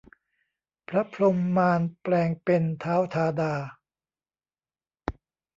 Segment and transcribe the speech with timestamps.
[0.87, 3.53] พระพรหมานแปลงเป็นท้าวธาดา